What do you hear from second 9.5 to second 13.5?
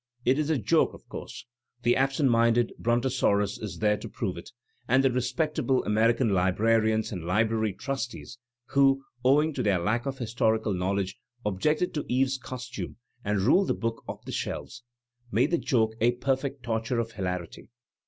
to their lack of historical knowledge) objected to Eve's costume and